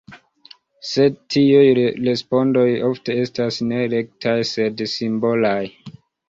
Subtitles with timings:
[0.91, 1.65] Sed tiuj
[2.07, 5.61] respondoj ofte estas ne rektaj, sed simbolaj.